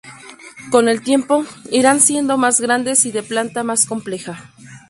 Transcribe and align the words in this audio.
Con 0.71 0.89
el 0.89 1.03
tiempo, 1.03 1.45
irán 1.69 2.01
siendo 2.01 2.35
más 2.35 2.59
grandes 2.59 3.05
y 3.05 3.11
de 3.11 3.21
planta 3.21 3.61
más 3.61 3.85
compleja. 3.85 4.51